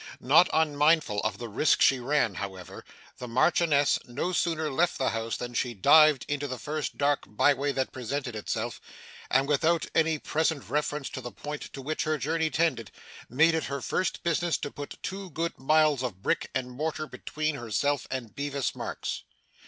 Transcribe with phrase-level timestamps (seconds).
[0.19, 2.83] Not unmindful of the risk she ran, however,
[3.19, 7.53] the Marchioness no sooner left the house than she dived into the first dark by
[7.53, 8.81] way that presented itself,
[9.29, 12.89] and, without any present reference to the point to which her journey tended,
[13.29, 17.53] made it her first business to put two good miles of brick and mortar between
[17.53, 19.21] herself and Bevis Marks.